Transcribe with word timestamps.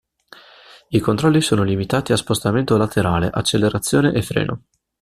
I 0.89 0.97
controlli 0.99 1.41
sono 1.41 1.61
limitati 1.61 2.11
a 2.11 2.15
spostamento 2.15 2.75
laterale, 2.75 3.29
accelerazione 3.31 4.13
e 4.13 4.23
freno. 4.23 4.63